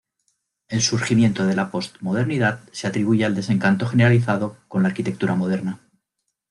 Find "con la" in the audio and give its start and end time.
4.67-4.87